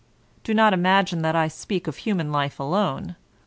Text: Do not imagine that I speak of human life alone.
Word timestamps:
Do 0.43 0.55
not 0.55 0.73
imagine 0.73 1.21
that 1.21 1.35
I 1.35 1.47
speak 1.47 1.85
of 1.85 1.97
human 1.97 2.31
life 2.31 2.59
alone. 2.59 3.17